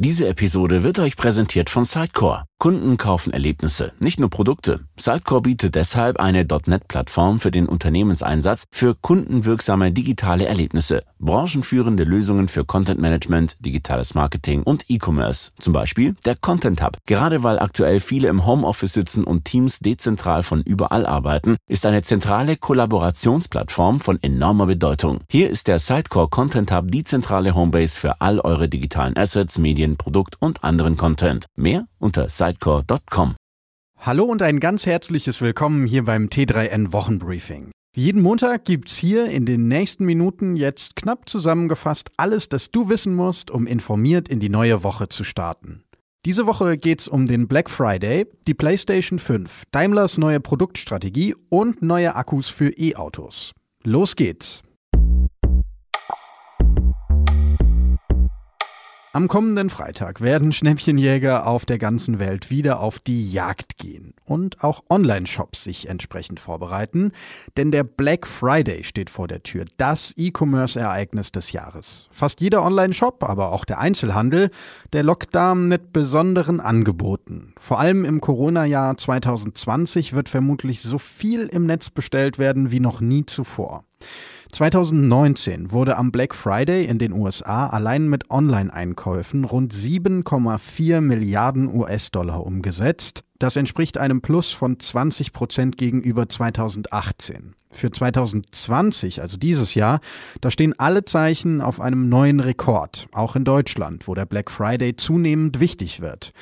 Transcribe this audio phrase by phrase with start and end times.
[0.00, 2.44] Diese Episode wird euch präsentiert von Sitecore.
[2.60, 4.80] Kunden kaufen Erlebnisse, nicht nur Produkte.
[4.98, 12.64] Sitecore bietet deshalb eine .NET-Plattform für den Unternehmenseinsatz für kundenwirksame digitale Erlebnisse, branchenführende Lösungen für
[12.64, 15.52] Content Management, digitales Marketing und E-Commerce.
[15.60, 16.96] Zum Beispiel der Content Hub.
[17.06, 22.02] Gerade weil aktuell viele im Homeoffice sitzen und Teams dezentral von überall arbeiten, ist eine
[22.02, 25.20] zentrale Kollaborationsplattform von enormer Bedeutung.
[25.30, 29.96] Hier ist der Sitecore Content Hub die zentrale Homebase für all eure digitalen Assets, Medien,
[29.96, 31.46] Produkt und anderen Content.
[31.54, 33.34] Mehr unter sitecore.com.
[33.98, 37.72] Hallo und ein ganz herzliches Willkommen hier beim T3N Wochenbriefing.
[37.96, 43.14] Jeden Montag gibt's hier in den nächsten Minuten jetzt knapp zusammengefasst alles, das du wissen
[43.14, 45.82] musst, um informiert in die neue Woche zu starten.
[46.24, 52.14] Diese Woche geht's um den Black Friday, die PlayStation 5, Daimlers neue Produktstrategie und neue
[52.14, 53.52] Akkus für E-Autos.
[53.82, 54.62] Los geht's!
[59.18, 64.62] Am kommenden Freitag werden Schnäppchenjäger auf der ganzen Welt wieder auf die Jagd gehen und
[64.62, 67.10] auch Online-Shops sich entsprechend vorbereiten,
[67.56, 72.06] denn der Black Friday steht vor der Tür, das E-Commerce-Ereignis des Jahres.
[72.12, 74.52] Fast jeder Online-Shop, aber auch der Einzelhandel,
[74.92, 77.54] der lockt da mit besonderen Angeboten.
[77.58, 83.00] Vor allem im Corona-Jahr 2020 wird vermutlich so viel im Netz bestellt werden wie noch
[83.00, 83.82] nie zuvor.
[84.52, 92.44] 2019 wurde am Black Friday in den USA allein mit Online-Einkäufen rund 7,4 Milliarden US-Dollar
[92.44, 93.24] umgesetzt.
[93.38, 97.54] Das entspricht einem Plus von 20 Prozent gegenüber 2018.
[97.70, 100.00] Für 2020, also dieses Jahr,
[100.40, 104.96] da stehen alle Zeichen auf einem neuen Rekord, auch in Deutschland, wo der Black Friday
[104.96, 106.32] zunehmend wichtig wird.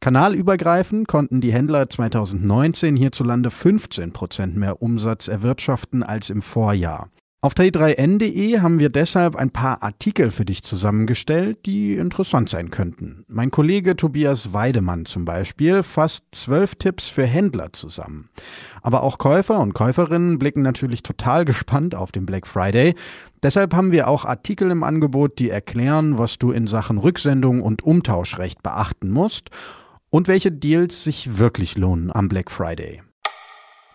[0.00, 7.08] Kanalübergreifend konnten die Händler 2019 hierzulande 15 Prozent mehr Umsatz erwirtschaften als im Vorjahr.
[7.44, 13.26] Auf t3n.de haben wir deshalb ein paar Artikel für dich zusammengestellt, die interessant sein könnten.
[13.28, 18.30] Mein Kollege Tobias Weidemann zum Beispiel fasst zwölf Tipps für Händler zusammen.
[18.80, 22.94] Aber auch Käufer und Käuferinnen blicken natürlich total gespannt auf den Black Friday.
[23.42, 27.82] Deshalb haben wir auch Artikel im Angebot, die erklären, was du in Sachen Rücksendung und
[27.82, 29.50] Umtauschrecht beachten musst
[30.08, 33.02] und welche Deals sich wirklich lohnen am Black Friday.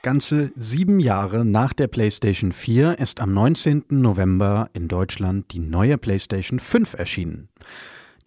[0.02, 3.84] Ganze sieben Jahre nach der PlayStation 4 ist am 19.
[3.90, 7.50] November in Deutschland die neue PlayStation 5 erschienen.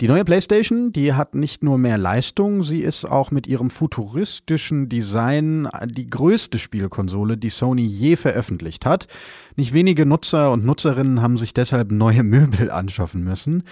[0.02, 4.88] Die neue PlayStation, die hat nicht nur mehr Leistung, sie ist auch mit ihrem futuristischen
[4.88, 9.06] Design die größte Spielkonsole, die Sony je veröffentlicht hat.
[9.54, 13.62] Nicht wenige Nutzer und Nutzerinnen haben sich deshalb neue Möbel anschaffen müssen.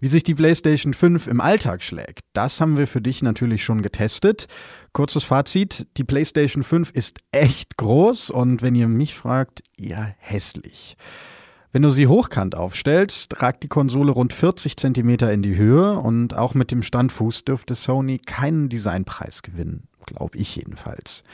[0.00, 3.82] Wie sich die PlayStation 5 im Alltag schlägt, das haben wir für dich natürlich schon
[3.82, 4.48] getestet.
[4.92, 10.96] Kurzes Fazit, die PlayStation 5 ist echt groß und wenn ihr mich fragt, eher hässlich.
[11.72, 16.34] Wenn du sie hochkant aufstellst, ragt die Konsole rund 40 cm in die Höhe und
[16.34, 19.88] auch mit dem Standfuß dürfte Sony keinen Designpreis gewinnen.
[20.06, 21.24] Glaube ich jedenfalls.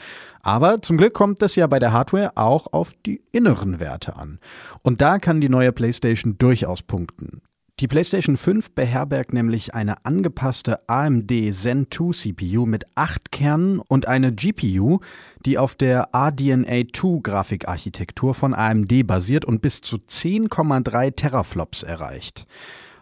[0.41, 4.39] Aber zum Glück kommt es ja bei der Hardware auch auf die inneren Werte an.
[4.81, 7.41] Und da kann die neue PlayStation durchaus punkten.
[7.79, 14.07] Die PlayStation 5 beherbergt nämlich eine angepasste AMD Zen 2 CPU mit 8 Kernen und
[14.07, 14.99] eine GPU,
[15.43, 22.45] die auf der RDNA 2 Grafikarchitektur von AMD basiert und bis zu 10,3 Teraflops erreicht.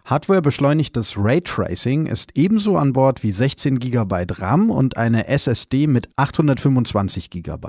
[0.06, 6.08] Hardware beschleunigtes Raytracing ist ebenso an Bord wie 16 GB RAM und eine SSD mit
[6.16, 7.68] 825 GB.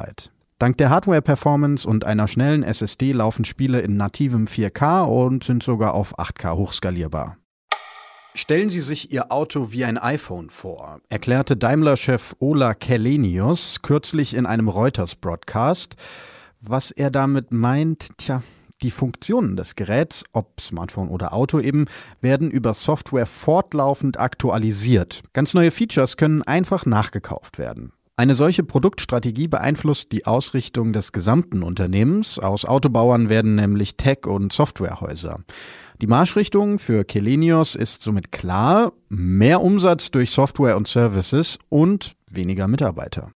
[0.64, 5.94] Dank der Hardware-Performance und einer schnellen SSD laufen Spiele in nativem 4K und sind sogar
[5.94, 7.36] auf 8K hochskalierbar.
[8.34, 14.46] Stellen Sie sich Ihr Auto wie ein iPhone vor, erklärte Daimler-Chef Ola Kellenius kürzlich in
[14.46, 15.98] einem Reuters-Broadcast.
[16.62, 18.42] Was er damit meint, tja,
[18.84, 21.88] die Funktionen des Geräts, ob Smartphone oder Auto eben,
[22.22, 25.24] werden über Software fortlaufend aktualisiert.
[25.34, 27.92] Ganz neue Features können einfach nachgekauft werden.
[28.16, 32.38] Eine solche Produktstrategie beeinflusst die Ausrichtung des gesamten Unternehmens.
[32.38, 35.40] Aus Autobauern werden nämlich Tech- und Softwarehäuser.
[36.00, 42.68] Die Marschrichtung für Kelenius ist somit klar, mehr Umsatz durch Software und Services und weniger
[42.68, 43.32] Mitarbeiter.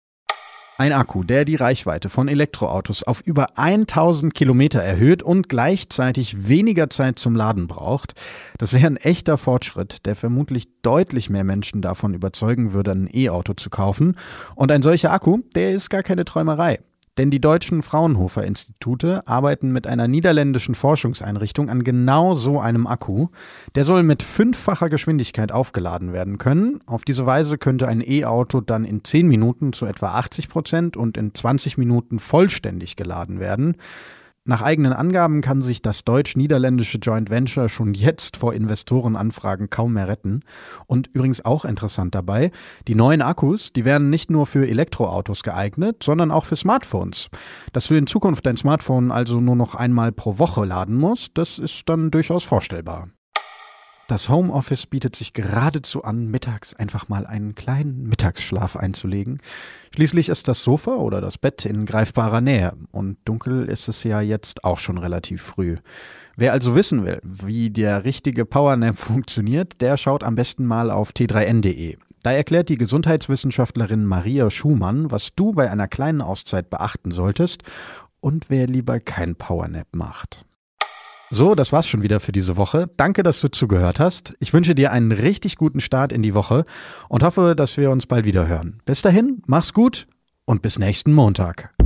[0.79, 6.87] Ein Akku, der die Reichweite von Elektroautos auf über 1000 Kilometer erhöht und gleichzeitig weniger
[6.91, 8.13] Zeit zum Laden braucht,
[8.59, 13.55] das wäre ein echter Fortschritt, der vermutlich deutlich mehr Menschen davon überzeugen würde, ein E-Auto
[13.55, 14.17] zu kaufen.
[14.53, 16.77] Und ein solcher Akku, der ist gar keine Träumerei.
[17.17, 23.27] Denn die deutschen Fraunhofer Institute arbeiten mit einer niederländischen Forschungseinrichtung an genau so einem Akku.
[23.75, 26.81] Der soll mit fünffacher Geschwindigkeit aufgeladen werden können.
[26.85, 31.17] Auf diese Weise könnte ein E-Auto dann in 10 Minuten zu etwa 80 Prozent und
[31.17, 33.77] in 20 Minuten vollständig geladen werden.
[34.49, 40.07] Nach eigenen Angaben kann sich das deutsch-niederländische Joint Venture schon jetzt vor Investorenanfragen kaum mehr
[40.07, 40.39] retten.
[40.85, 42.51] Und übrigens auch interessant dabei,
[42.87, 47.27] die neuen Akkus, die werden nicht nur für Elektroautos geeignet, sondern auch für Smartphones.
[47.73, 51.59] Dass du in Zukunft dein Smartphone also nur noch einmal pro Woche laden musst, das
[51.59, 53.09] ist dann durchaus vorstellbar.
[54.07, 59.41] Das Homeoffice bietet sich geradezu an, mittags einfach mal einen kleinen Mittagsschlaf einzulegen.
[59.93, 64.21] Schließlich ist das Sofa oder das Bett in greifbarer Nähe und dunkel ist es ja
[64.21, 65.75] jetzt auch schon relativ früh.
[66.37, 71.11] Wer also wissen will, wie der richtige Powernap funktioniert, der schaut am besten mal auf
[71.11, 71.97] t3n.de.
[72.23, 77.63] Da erklärt die Gesundheitswissenschaftlerin Maria Schumann, was du bei einer kleinen Auszeit beachten solltest
[78.21, 80.46] und wer lieber kein Powernap macht.
[81.29, 82.85] So, das war's schon wieder für diese Woche.
[82.95, 84.35] Danke, dass du zugehört hast.
[84.39, 86.65] Ich wünsche dir einen richtig guten Start in die Woche
[87.09, 88.79] und hoffe, dass wir uns bald wieder hören.
[88.85, 90.07] Bis dahin, mach's gut
[90.45, 91.76] und bis nächsten Montag.